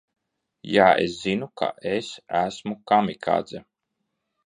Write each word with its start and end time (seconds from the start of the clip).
"Jā, 0.75 0.87
es 1.03 1.19
zinu, 1.19 1.51
ka 1.63 1.71
es 1.91 2.11
esmu 2.43 2.81
"kamikadze"." 2.93 3.67